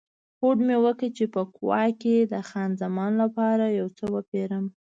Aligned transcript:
هوډ 0.39 0.57
مې 0.67 0.77
وکړ 0.85 1.09
چې 1.17 1.25
په 1.33 1.41
کووا 1.55 1.83
کې 2.01 2.15
د 2.31 2.33
خان 2.49 2.69
زمان 2.81 3.11
لپاره 3.23 3.65
یو 3.79 3.87
څه 3.97 4.05
وپیرم. 4.15 4.65